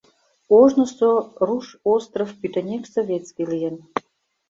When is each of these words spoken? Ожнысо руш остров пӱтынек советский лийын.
Ожнысо 0.59 1.11
руш 1.47 1.65
остров 1.93 2.29
пӱтынек 2.39 2.83
советский 2.95 3.45
лийын. 3.51 3.75